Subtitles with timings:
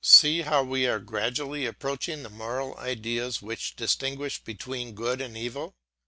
[0.03, 5.75] See how we are gradually approaching the moral ideas which distinguish between good and evil.